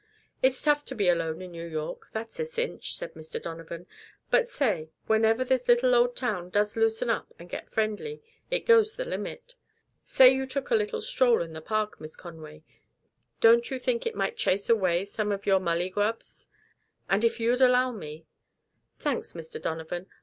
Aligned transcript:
"It's 0.41 0.63
tough 0.63 0.83
to 0.85 0.95
be 0.95 1.09
alone 1.09 1.43
in 1.43 1.51
New 1.51 1.67
York 1.67 2.07
that's 2.11 2.39
a 2.39 2.45
cinch," 2.45 2.95
said 2.95 3.13
Mr. 3.13 3.39
Donovan. 3.39 3.85
"But, 4.31 4.49
say 4.49 4.89
whenever 5.05 5.43
this 5.45 5.67
little 5.67 5.93
old 5.93 6.15
town 6.15 6.49
does 6.49 6.75
loosen 6.75 7.11
up 7.11 7.31
and 7.37 7.51
get 7.51 7.69
friendly 7.69 8.19
it 8.49 8.65
goes 8.65 8.95
the 8.95 9.05
limit. 9.05 9.53
Say 10.03 10.33
you 10.33 10.47
took 10.47 10.71
a 10.71 10.75
little 10.75 11.01
stroll 11.01 11.43
in 11.43 11.53
the 11.53 11.61
park, 11.61 12.01
Miss 12.01 12.15
Conway 12.15 12.63
don't 13.41 13.69
you 13.69 13.77
think 13.77 14.07
it 14.07 14.15
might 14.15 14.37
chase 14.37 14.69
away 14.71 15.05
some 15.05 15.31
of 15.31 15.45
your 15.45 15.59
mullygrubs? 15.59 16.47
And 17.07 17.23
if 17.23 17.39
you'd 17.39 17.61
allow 17.61 17.91
me" 17.91 18.25
"Thanks, 18.97 19.33
Mr. 19.33 19.61
Donovan. 19.61 20.07